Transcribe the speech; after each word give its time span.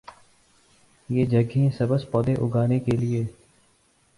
یہ 1.09 1.25
جگہیں 1.25 1.69
سبز 1.77 2.05
پودے 2.11 2.33
اگانے 2.39 2.79
کے 2.79 2.97
لئے 2.97 3.23